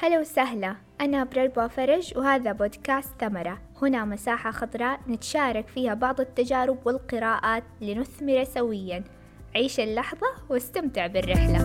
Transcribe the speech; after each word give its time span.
هلا 0.00 0.20
وسهلا 0.20 0.76
أنا 1.00 1.24
برلبا 1.24 1.68
فرج 1.68 2.12
وهذا 2.16 2.52
بودكاست 2.52 3.10
ثمرة. 3.20 3.58
هنا 3.82 4.04
مساحة 4.04 4.50
خضراء 4.50 5.00
نتشارك 5.08 5.68
فيها 5.68 5.94
بعض 5.94 6.20
التجارب 6.20 6.78
والقراءات 6.86 7.64
لنثمر 7.80 8.44
سويا. 8.44 9.04
عيش 9.56 9.80
اللحظة 9.80 10.26
واستمتع 10.48 11.06
بالرحلة. 11.06 11.58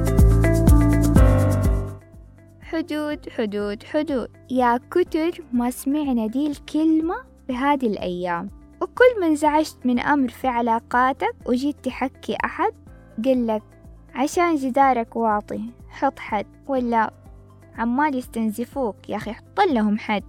حدود 2.61 3.29
حدود 3.29 3.83
حدود. 3.83 4.29
يا 4.51 4.79
كتر 4.91 5.43
ما 5.51 5.69
سمعنا 5.69 6.27
دي 6.27 6.47
الكلمة 6.47 7.15
بهذه 7.47 7.87
الأيام. 7.87 8.49
وكل 8.81 9.19
ما 9.21 9.27
انزعجت 9.27 9.77
من 9.85 9.99
أمر 9.99 10.29
في 10.29 10.47
علاقاتك 10.47 11.35
وجيت 11.45 11.75
تحكي 11.85 12.37
أحد 12.45 12.73
قلك 13.25 13.63
عشان 14.15 14.55
جدارك 14.55 15.15
واطي 15.15 15.61
حط 15.89 16.19
حد. 16.19 16.45
ولا 16.67 17.22
عمال 17.77 18.15
يستنزفوك 18.15 19.09
يا 19.09 19.15
أخي 19.15 19.33
حط 19.33 19.59
لهم 19.59 19.97
حد. 19.97 20.23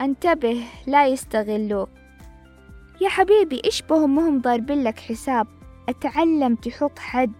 انتبه 0.00 0.62
لا 0.86 1.06
يستغلوك. 1.06 1.88
يا 3.00 3.08
حبيبي 3.08 3.62
إيش 3.64 3.82
بهم؟ 3.82 4.14
مهم 4.14 4.40
ضاربين 4.40 4.82
لك 4.82 4.98
حساب. 4.98 5.46
أتعلم 5.88 6.54
تحط 6.54 6.98
حد. 6.98 7.32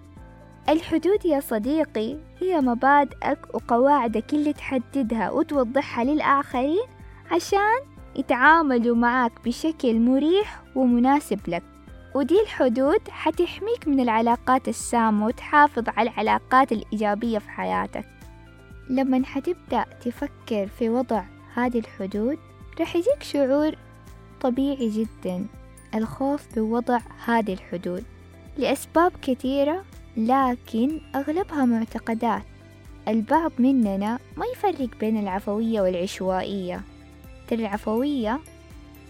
الحدود 0.69 1.25
يا 1.25 1.41
صديقي 1.41 2.17
هي 2.41 2.61
مبادئك 2.61 3.55
وقواعدك 3.55 4.33
اللي 4.33 4.53
تحددها 4.53 5.31
وتوضحها 5.31 6.05
للآخرين 6.05 6.87
عشان 7.31 7.79
يتعاملوا 8.17 8.97
معك 8.97 9.33
بشكل 9.45 10.01
مريح 10.01 10.63
ومناسب 10.75 11.41
لك. 11.49 11.63
ودي 12.15 12.43
الحدود 12.43 13.09
حتحميك 13.11 13.89
من 13.89 14.01
العلاقات 14.01 14.69
السامة 14.69 15.27
وتحافظ 15.27 15.85
على 15.89 16.11
العلاقات 16.11 16.73
الإيجابية 16.73 17.39
في 17.39 17.51
حياتك. 17.51 18.05
لما 18.91 19.25
حتبدأ 19.25 19.85
تفكر 20.05 20.67
في 20.67 20.89
وضع 20.89 21.25
هذه 21.55 21.79
الحدود 21.79 22.39
رح 22.81 22.97
يجيك 22.97 23.23
شعور 23.23 23.77
طبيعي 24.41 24.89
جدا 24.89 25.47
الخوف 25.95 26.59
بوضع 26.59 27.01
هذه 27.25 27.53
الحدود 27.53 28.05
لأسباب 28.59 29.13
كثيرة 29.23 29.85
لكن 30.17 31.01
أغلبها 31.15 31.65
معتقدات. 31.65 32.43
البعض 33.09 33.53
مننا 33.59 34.19
ما 34.37 34.47
يفرق 34.47 34.89
بين 35.01 35.19
العفوية 35.19 35.81
والعشوائية. 35.81 36.83
ترى 37.49 37.61
العفوية 37.61 38.41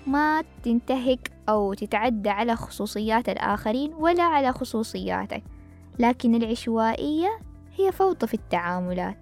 ما 0.07 0.45
تنتهك 0.63 1.31
أو 1.49 1.75
تتعدى 1.75 2.31
على 2.31 2.57
خصوصيات 2.57 3.29
الآخرين 3.29 3.95
ولا 3.95 4.23
على 4.23 4.53
خصوصياتك 4.53 5.43
لكن 5.99 6.35
العشوائية 6.35 7.39
هي 7.77 7.93
فوضى 7.93 8.27
في 8.27 8.35
التعاملات. 8.35 9.17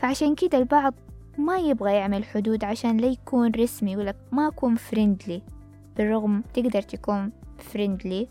فعشان 0.00 0.34
كده 0.34 0.58
البعض 0.58 0.94
ما 1.38 1.58
يبغى 1.58 1.92
يعمل 1.92 2.24
حدود 2.24 2.64
عشان 2.64 2.96
لا 2.96 3.06
يكون 3.06 3.50
رسمي 3.54 3.92
يقولك 3.92 4.16
ما 4.32 4.48
أكون 4.48 4.76
فريندلي 4.76 5.42
بالرغم 5.96 6.42
تقدر 6.54 6.82
تكون 6.82 7.32
فريندلي 7.58 8.28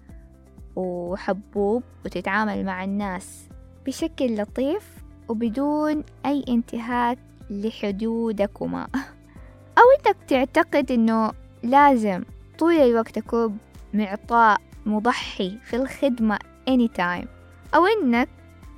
وحبوب 0.75 1.83
وتتعامل 2.05 2.65
مع 2.65 2.83
الناس 2.83 3.49
بشكل 3.85 4.41
لطيف 4.41 4.97
وبدون 5.29 6.03
أي 6.25 6.45
انتهاك 6.49 7.17
لحدودكما. 7.49 8.87
أو 9.77 9.83
إنك 9.99 10.17
تعتقد 10.27 10.91
إنه 10.91 11.31
لازم 11.63 12.23
طول 12.59 12.73
الوقت 12.73 13.19
تكون 13.19 13.57
معطاء 13.93 14.61
مضحي 14.85 15.57
في 15.63 15.75
الخدمة 15.75 16.39
anytime. 16.69 17.27
أو 17.75 17.85
إنك 17.85 18.29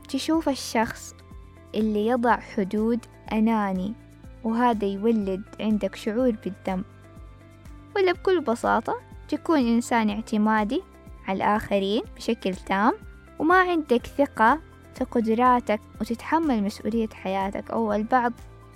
تشوف 0.10 0.50
الشخص 0.50 1.16
اللي 1.75 2.08
يضع 2.08 2.39
حدود 2.39 3.06
أناني 3.31 3.94
وهذا 4.44 4.86
يولد 4.88 5.44
عندك 5.59 5.95
شعور 5.95 6.31
بالذنب. 6.31 6.84
ولا 7.95 8.11
بكل 8.11 8.42
بساطة 8.42 8.95
تكون 9.28 9.59
إنسان 9.59 10.09
اعتمادي 10.09 10.81
على 11.28 11.38
الآخرين 11.38 12.02
بشكل 12.16 12.55
تام 12.55 12.93
وما 13.39 13.55
عندك 13.55 14.05
ثقة 14.05 14.60
في 14.93 15.04
قدراتك 15.04 15.80
وتتحمل 16.02 16.64
مسؤولية 16.64 17.10
حياتك 17.14 17.72
أو 17.72 17.93
البعض 17.93 18.33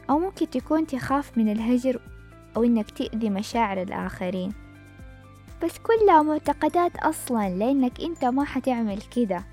أو 0.10 0.20
ممكن 0.20 0.50
تكون 0.50 0.88
تخاف 0.88 1.38
من 1.38 1.52
الهجر 1.52 2.00
أو 2.58 2.64
إنك 2.64 2.92
تأذي 2.92 3.30
مشاعر 3.30 3.82
الآخرين. 3.82 4.54
بس 5.64 5.78
كلها 5.78 6.22
معتقدات 6.22 6.98
أصلا 6.98 7.50
لأنك 7.50 8.02
أنت 8.02 8.26
ما 8.26 8.44
حتعمل 8.44 9.02
كده 9.16 9.44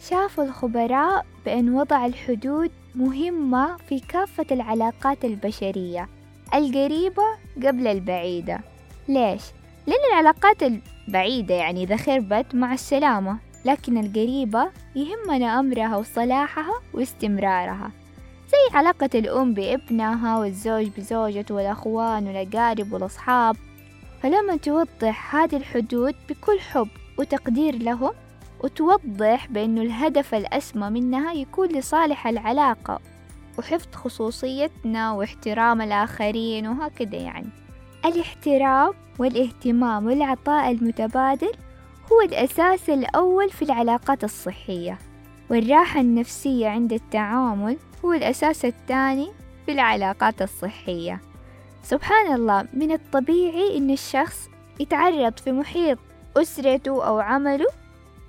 شاف 0.00 0.40
الخبراء 0.40 1.26
بأن 1.44 1.74
وضع 1.74 2.06
الحدود 2.06 2.70
مهمة 2.94 3.76
في 3.76 4.00
كافة 4.00 4.46
العلاقات 4.50 5.24
البشرية 5.24 6.08
القريبة 6.54 7.22
قبل 7.56 7.86
البعيدة. 7.86 8.60
ليش؟ 9.08 9.42
لأن 9.86 9.98
العلاقات 10.12 10.62
البعيدة 10.62 11.54
يعني 11.54 11.82
إذا 11.82 11.96
خربت 11.96 12.54
مع 12.54 12.72
السلامة 12.72 13.38
لكن 13.64 13.98
القريبة 13.98 14.70
يهمنا 14.96 15.60
أمرها 15.60 15.96
وصلاحها 15.96 16.74
واستمرارها. 16.94 17.90
زي 18.48 18.76
علاقة 18.76 19.10
الأم 19.14 19.54
بابنها 19.54 20.38
والزوج 20.38 20.88
بزوجته 20.98 21.54
والأخوان 21.54 22.26
والأقارب 22.26 22.92
والأصحاب. 22.92 23.56
فلما 24.22 24.56
توضح 24.56 25.36
هذه 25.36 25.56
الحدود 25.56 26.14
بكل 26.28 26.60
حب 26.60 26.88
وتقدير 27.18 27.82
لهم 27.82 28.12
وتوضح 28.60 29.46
بأنه 29.46 29.82
الهدف 29.82 30.34
الأسمى 30.34 30.90
منها 30.90 31.32
يكون 31.32 31.68
لصالح 31.68 32.26
العلاقة 32.26 33.00
وحفظ 33.58 33.94
خصوصيتنا 33.94 35.12
واحترام 35.12 35.80
الآخرين 35.80 36.66
وهكذا 36.66 37.16
يعني. 37.16 37.48
الاحترام 38.04 38.92
والاهتمام 39.18 40.06
والعطاء 40.06 40.70
المتبادل 40.70 41.52
هو 42.12 42.20
الأساس 42.20 42.90
الأول 42.90 43.50
في 43.50 43.62
العلاقات 43.62 44.24
الصحية 44.24 44.98
والراحة 45.50 46.00
النفسية 46.00 46.68
عند 46.68 46.92
التعامل 46.92 47.76
هو 48.04 48.12
الأساس 48.12 48.64
الثاني 48.64 49.30
في 49.66 49.72
العلاقات 49.72 50.42
الصحية. 50.42 51.20
سبحان 51.82 52.34
الله 52.34 52.68
من 52.72 52.92
الطبيعي 52.92 53.78
إن 53.78 53.90
الشخص 53.90 54.48
يتعرض 54.80 55.38
في 55.38 55.52
محيط 55.52 55.98
أسرته 56.36 57.06
أو 57.06 57.20
عمله 57.20 57.66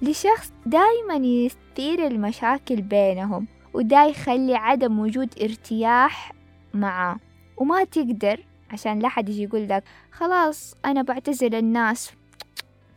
لشخص 0.01 0.53
دايما 0.65 1.15
يثير 1.15 2.07
المشاكل 2.07 2.81
بينهم 2.81 3.47
ودا 3.73 4.05
يخلي 4.05 4.55
عدم 4.55 4.99
وجود 4.99 5.39
ارتياح 5.41 6.31
معاه 6.73 7.19
وما 7.57 7.83
تقدر 7.83 8.45
عشان 8.71 8.99
لا 8.99 9.09
حد 9.09 9.29
يجي 9.29 9.43
يقول 9.43 9.69
لك 9.69 9.83
خلاص 10.11 10.75
أنا 10.85 11.01
بعتزل 11.01 11.55
الناس 11.55 12.11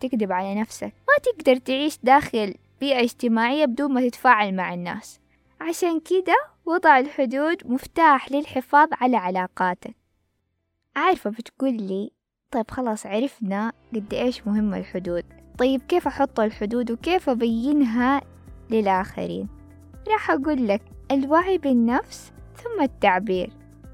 تكذب 0.01 0.33
على 0.33 0.55
نفسك. 0.55 0.93
ما 1.09 1.15
تقدر 1.23 1.57
تعيش 1.57 1.99
داخل 2.03 2.55
بيئة 2.81 3.01
اجتماعية 3.01 3.65
بدون 3.65 3.93
ما 3.93 4.09
تتفاعل 4.09 4.55
مع 4.55 4.75
الناس. 4.75 5.21
عشان 5.61 6.01
كده 6.01 6.37
وضع 6.67 6.99
الحدود 6.99 7.67
مفتاح 7.67 8.33
للحفاظ 8.33 8.89
على 8.93 9.17
علاقاتك. 9.17 9.95
عارفة 10.97 11.31
بتقول 11.31 11.73
لي 11.75 12.11
طيب 12.51 12.71
خلاص 12.71 13.07
عرفنا 13.07 13.73
قد 13.95 14.15
إيش 14.15 14.47
مهمة 14.47 14.79
الحدود. 14.79 15.25
طيب 15.59 15.83
كيف 15.89 16.07
أحط 16.07 16.41
الحدود 16.41 16.91
وكيف 16.91 17.29
أبينها 17.29 18.21
للآخرين؟ 18.71 19.49
راح 20.09 20.31
أقول 20.31 20.69
لك 20.69 20.83
الوعي 21.11 21.59
بالنفس 21.59 22.33
ثم 22.57 22.83
التعبير. 22.83 23.51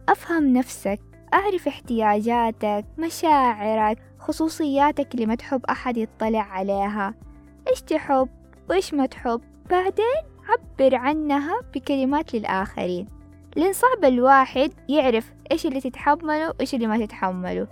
أفهم 0.08 0.52
نفسك 0.52 1.00
أعرف 1.34 1.68
احتياجاتك 1.68 2.84
مشاعرك 2.98 3.98
خصوصياتك 4.18 5.14
اللي 5.14 5.26
ما 5.26 5.34
تحب 5.34 5.64
أحد 5.64 5.96
يطلع 5.96 6.42
عليها. 6.42 7.14
إيش 7.70 7.82
تحب؟ 7.82 8.28
وإيش 8.70 8.94
ما 8.94 9.06
تحب؟ 9.06 9.40
بعدين 9.70 10.22
عبر 10.48 10.94
عنها 10.94 11.60
بكلمات 11.74 12.34
للآخرين. 12.34 13.06
لأن 13.56 13.72
صعب 13.72 14.04
الواحد 14.04 14.72
يعرف 14.88 15.32
إيش 15.52 15.66
اللي 15.66 15.80
تتحمله 15.80 16.48
وإيش 16.48 16.74
اللي 16.74 16.86
ما 16.86 17.06
تتحمله. 17.06 17.66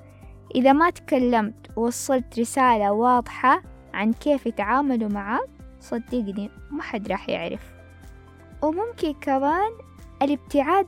إذا 0.55 0.73
ما 0.73 0.91
تكلمت 0.91 1.71
ووصلت 1.77 2.39
رسالة 2.39 2.93
واضحة 2.93 3.63
عن 3.99 4.13
كيف 4.13 4.47
يتعاملوا 4.47 5.09
معاك 5.09 5.49
صدقني 5.81 6.51
ما 6.71 6.83
حد 6.83 7.09
راح 7.09 7.29
يعرف. 7.29 7.61
وممكن 8.63 9.13
كمان 9.21 9.71
الابتعاد 10.23 10.87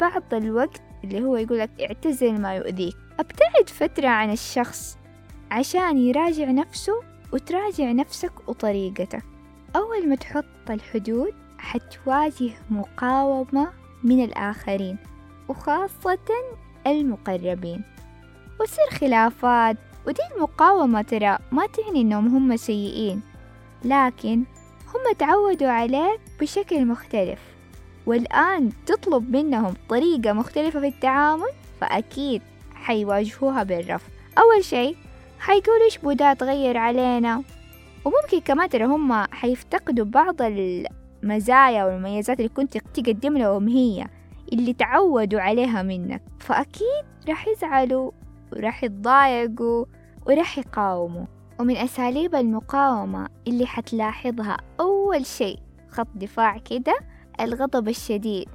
بعض 0.00 0.34
الوقت 0.34 0.82
اللي 1.04 1.22
هو 1.22 1.36
يقولك 1.36 1.70
اعتزل 1.80 2.40
ما 2.40 2.54
يؤذيك. 2.54 2.96
أبتعد 3.20 3.68
فترة 3.68 4.08
عن 4.08 4.30
الشخص 4.30 4.98
عشان 5.50 5.98
يراجع 5.98 6.50
نفسه 6.50 7.02
وتراجع 7.32 7.92
نفسك 7.92 8.48
وطريقتك. 8.48 9.22
أول 9.76 10.08
ما 10.08 10.16
تحط 10.16 10.70
الحدود 10.70 11.34
حتواجه 11.58 12.50
مقاومة 12.70 13.72
من 14.04 14.24
الآخرين 14.24 14.98
وخاصة 15.48 16.18
المقربين. 16.86 17.84
وتصير 18.60 18.90
خلافات 18.90 19.76
ودي 20.06 20.20
المقاومة 20.36 21.02
ترى 21.02 21.38
ما 21.52 21.66
تعني 21.66 22.00
إنهم 22.00 22.36
هم 22.36 22.56
سيئين 22.56 23.22
لكن 23.84 24.44
هم 24.94 25.14
تعودوا 25.18 25.68
عليك 25.68 26.20
بشكل 26.40 26.86
مختلف 26.86 27.40
والآن 28.06 28.70
تطلب 28.86 29.36
منهم 29.36 29.74
طريقة 29.88 30.32
مختلفة 30.32 30.80
في 30.80 30.86
التعامل 30.86 31.50
فأكيد 31.80 32.42
حيواجهوها 32.74 33.62
بالرفض. 33.62 34.10
أول 34.38 34.64
شيء 34.64 34.96
حيقولوا 35.38 35.84
إيش 35.84 35.98
بودا 35.98 36.34
تغير 36.34 36.76
علينا؟ 36.76 37.42
وممكن 38.04 38.40
كمان 38.40 38.68
ترى 38.68 38.84
هم 38.84 39.12
حيفتقدوا 39.12 40.04
بعض 40.04 40.36
المزايا 40.42 41.84
والمميزات 41.84 42.38
اللي 42.38 42.48
كنت 42.48 42.78
تقدم 42.78 43.38
لهم 43.38 43.68
هي 43.68 44.06
اللي 44.52 44.72
تعودوا 44.72 45.40
عليها 45.40 45.82
منك 45.82 46.22
فأكيد 46.38 47.04
راح 47.28 47.48
يزعلوا 47.48 48.10
وراح 48.56 48.84
يتضايقوا 48.84 49.84
وراح 50.26 50.58
يقاوموا. 50.58 51.26
ومن 51.60 51.76
أساليب 51.76 52.34
المقاومة 52.34 53.28
اللي 53.48 53.66
حتلاحظها 53.66 54.56
أول 54.80 55.26
شيء 55.26 55.58
خط 55.88 56.08
دفاع 56.14 56.58
كده 56.58 56.98
الغضب 57.40 57.88
الشديد. 57.88 58.48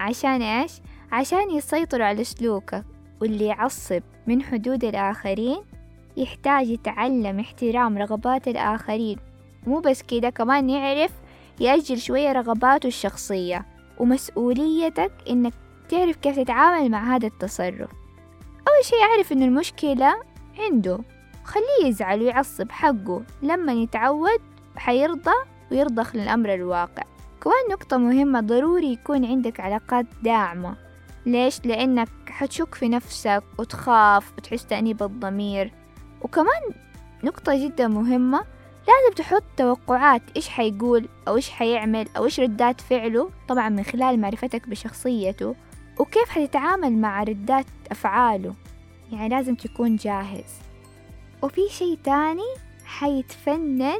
عشان 0.00 0.42
إيش؟ 0.42 0.72
عشان 1.12 1.50
يسيطروا 1.50 2.06
على 2.06 2.24
سلوكك 2.24 2.84
واللي 3.20 3.46
يعصب 3.46 4.02
من 4.26 4.42
حدود 4.42 4.84
الآخرين 4.84 5.58
يحتاج 6.16 6.68
يتعلم 6.68 7.40
احترام 7.40 7.98
رغبات 7.98 8.48
الآخرين. 8.48 9.18
مو 9.66 9.80
بس 9.80 10.02
كده 10.02 10.30
كمان 10.30 10.70
يعرف 10.70 11.12
يأجل 11.60 11.98
شوية 11.98 12.32
رغباته 12.32 12.86
الشخصية 12.86 13.66
ومسؤوليتك 13.98 15.12
إنك 15.30 15.52
تعرف 15.88 16.16
كيف 16.16 16.38
تتعامل 16.38 16.90
مع 16.90 17.16
هذا 17.16 17.26
التصرف. 17.26 17.90
أول 18.68 18.84
شي 18.84 18.96
يعرف 18.96 19.32
إنه 19.32 19.44
المشكلة 19.44 20.14
عنده. 20.58 20.98
خليه 21.44 21.86
يزعل 21.86 22.22
ويعصب 22.22 22.70
حقه. 22.70 23.22
لما 23.42 23.72
يتعود 23.72 24.40
حيرضى 24.76 25.34
ويرضخ 25.72 26.16
للأمر 26.16 26.54
الواقع. 26.54 27.02
كمان 27.40 27.70
نقطة 27.70 27.96
مهمة 27.96 28.40
ضروري 28.40 28.92
يكون 28.92 29.24
عندك 29.24 29.60
علاقات 29.60 30.06
داعمة. 30.22 30.76
ليش؟ 31.26 31.60
لأنك 31.64 32.08
حتشك 32.28 32.74
في 32.74 32.88
نفسك 32.88 33.42
وتخاف 33.58 34.32
وتحس 34.38 34.66
تأنيب 34.66 35.02
الضمير. 35.02 35.72
وكمان 36.22 36.62
نقطة 37.24 37.66
جدا 37.66 37.88
مهمة 37.88 38.38
لازم 38.88 39.14
تحط 39.16 39.44
توقعات 39.56 40.22
إيش 40.36 40.48
حيقول 40.48 41.08
أو 41.28 41.36
إيش 41.36 41.50
حيعمل 41.50 42.08
أو 42.16 42.24
إيش 42.24 42.40
ردات 42.40 42.80
فعله 42.80 43.30
طبعا 43.48 43.68
من 43.68 43.82
خلال 43.82 44.20
معرفتك 44.20 44.68
بشخصيته. 44.68 45.54
وكيف 45.98 46.28
حتتعامل 46.28 46.92
مع 46.92 47.22
ردات 47.22 47.66
أفعاله؟ 47.90 48.54
يعني 49.12 49.28
لازم 49.28 49.54
تكون 49.54 49.96
جاهز. 49.96 50.54
وفي 51.42 51.60
شي 51.70 51.96
تاني 52.04 52.54
حيتفنن 52.84 53.98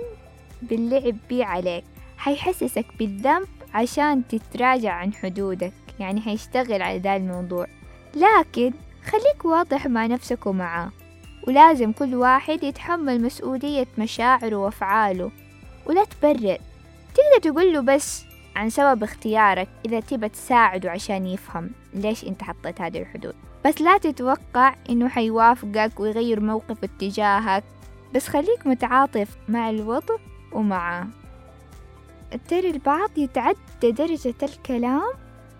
باللعب 0.62 1.17
بيه 1.29 1.45
عليك. 1.45 1.85
حيحسسك 2.19 2.87
بالذنب 2.99 3.47
عشان 3.75 4.29
تتراجع 4.29 4.93
عن 4.93 5.15
حدودك. 5.15 5.73
يعني 6.00 6.21
حيشتغل 6.21 6.83
على 6.83 6.99
ذا 6.99 7.17
الموضوع. 7.17 7.67
لكن 8.15 8.73
خليك 9.05 9.45
واضح 9.45 9.87
مع 9.87 10.06
نفسك 10.06 10.47
ومعاه. 10.47 10.91
ولازم 11.49 11.93
كل 11.93 12.15
واحد 12.15 12.62
يتحمل 12.62 13.23
مسؤولية 13.23 13.87
مشاعره 13.99 14.56
وأفعاله. 14.56 15.31
ولا 15.87 16.05
تبرر. 16.05 16.59
تقدر 17.15 17.50
تقول 17.53 17.73
له 17.73 17.81
بس 17.81 18.28
عن 18.59 18.71
سبب 18.71 19.03
اختيارك 19.03 19.69
إذا 19.87 20.01
تبى 20.01 20.29
تساعده 20.29 20.91
عشان 20.91 21.27
يفهم 21.27 21.71
ليش 21.95 22.25
أنت 22.25 22.43
حطيت 22.43 22.81
هذه 22.81 22.99
الحدود. 22.99 23.35
بس 23.65 23.81
لا 23.81 23.99
تتوقع 23.99 24.75
إنه 24.91 25.09
حيوافقك 25.09 26.01
ويغير 26.01 26.41
موقفه 26.41 26.85
اتجاهك. 26.85 27.65
بس 28.15 28.29
خليك 28.29 28.67
متعاطف 28.67 29.37
مع 29.49 29.71
الوضع 29.71 30.15
ومعاه 30.53 31.07
ترى 32.49 32.71
البعض 32.71 33.19
يتعدى 33.19 33.93
درجة 33.93 34.35
الكلام 34.43 35.13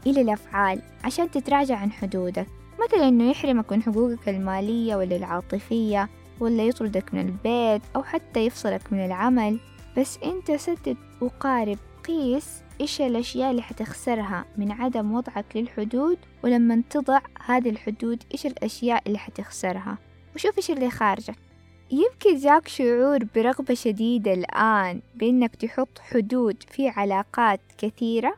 إلى 0.07 0.21
الأفعال 0.21 0.83
عشان 1.05 1.31
تتراجع 1.31 1.77
عن 1.77 1.93
حدودك. 1.93 2.47
مثلا 2.85 3.09
إنه 3.09 3.31
يحرمك 3.31 3.73
من 3.73 3.83
حقوقك 3.83 4.29
المالية 4.29 4.97
ولا 4.97 5.17
العاطفية 5.17 6.09
ولا 6.41 6.63
يطردك 6.63 7.15
من 7.15 7.21
البيت 7.21 7.83
أو 7.97 8.03
حتى 8.03 8.41
يفصلك 8.41 8.93
من 8.93 9.05
العمل. 9.05 9.61
بس 9.99 10.19
أنت 10.25 10.53
سدد 10.53 10.97
وقارب 11.21 11.79
قيس 12.09 12.68
إيش 12.81 13.01
الأشياء 13.01 13.51
اللي 13.51 13.63
حتخسرها 13.63 14.45
من 14.57 14.73
عدم 14.73 15.15
وضعك 15.15 15.57
للحدود؟ 15.57 16.19
ولما 16.45 16.83
تضع 16.91 17.21
هذه 17.45 17.71
الحدود 17.71 18.23
إيش 18.33 18.47
الأشياء 18.47 19.03
اللي 19.07 19.19
حتخسرها؟ 19.19 19.99
وشوف 20.35 20.57
إيش 20.57 20.71
اللي 20.71 20.91
خارجك. 20.91 21.37
يمكن 21.91 22.37
جاك 22.37 22.69
شعور 22.69 23.19
برغبة 23.35 23.75
شديدة 23.75 24.33
الآن 24.33 25.03
بإنك 25.15 25.57
تحط 25.57 25.99
حدود 25.99 26.63
في 26.69 26.89
علاقات 26.89 27.61
كثيرة 27.79 28.35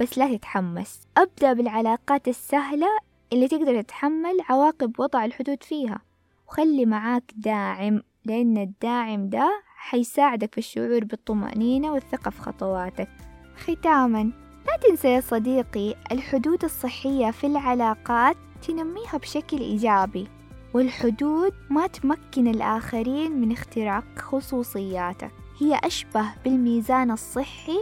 بس 0.00 0.18
لا 0.18 0.36
تتحمس. 0.36 1.00
أبدأ 1.16 1.52
بالعلاقات 1.52 2.28
السهلة 2.28 2.88
اللي 3.32 3.48
تقدر 3.48 3.82
تتحمل 3.82 4.38
عواقب 4.48 5.00
وضع 5.00 5.24
الحدود 5.24 5.62
فيها. 5.62 6.00
وخلي 6.48 6.86
معاك 6.86 7.32
داعم 7.36 8.02
لأن 8.24 8.58
الداعم 8.58 9.28
ده 9.28 9.62
حيساعدك 9.76 10.52
في 10.52 10.58
الشعور 10.58 11.04
بالطمأنينة 11.04 11.92
والثقة 11.92 12.30
في 12.30 12.40
خطواتك. 12.40 13.08
ختاما 13.56 14.30
لا 14.66 14.76
تنسى 14.88 15.08
يا 15.08 15.20
صديقي 15.20 15.94
الحدود 16.12 16.64
الصحية 16.64 17.30
في 17.30 17.46
العلاقات 17.46 18.36
تنميها 18.66 19.16
بشكل 19.16 19.58
إيجابي 19.58 20.28
والحدود 20.74 21.52
ما 21.70 21.86
تمكن 21.86 22.48
الآخرين 22.48 23.40
من 23.40 23.52
اختراق 23.52 24.04
خصوصياتك. 24.18 25.30
هي 25.60 25.80
أشبه 25.84 26.26
بالميزان 26.44 27.10
الصحي 27.10 27.80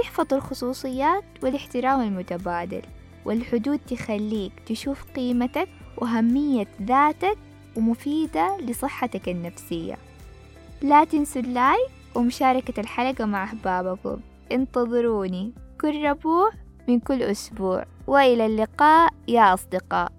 يحفظ 0.00 0.34
الخصوصيات 0.34 1.24
والاحترام 1.42 2.00
المتبادل 2.00 2.82
والحدود 3.24 3.78
تخليك 3.78 4.52
تشوف 4.66 5.04
قيمتك 5.04 5.68
وأهمية 5.96 6.66
ذاتك 6.82 7.38
ومفيدة 7.76 8.58
لصحتك 8.60 9.28
النفسية. 9.28 9.96
لا 10.82 11.04
تنسوا 11.04 11.42
اللايك 11.42 11.90
ومشاركة 12.14 12.80
الحلقة 12.80 13.24
مع 13.24 13.44
أحبابكم. 13.44 14.16
انتظروني. 14.52 15.52
كل 15.80 16.04
ربوع 16.04 16.50
من 16.88 17.00
كل 17.00 17.22
أسبوع. 17.22 17.84
وإلى 18.06 18.46
اللقاء 18.46 19.12
يا 19.28 19.54
أصدقاء. 19.54 20.12